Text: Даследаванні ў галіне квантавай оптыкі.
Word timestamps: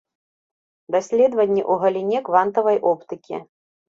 Даследаванні 0.95 1.61
ў 1.63 1.73
галіне 1.83 2.17
квантавай 2.31 2.77
оптыкі. 2.93 3.35